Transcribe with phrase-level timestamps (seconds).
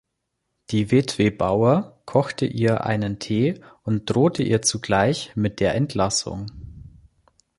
[0.71, 6.47] Die Witwe Bauer kochte ihr einen Tee und drohte ihr zugleich mit der Entlassung.